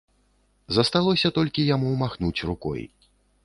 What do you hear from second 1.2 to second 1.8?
толькі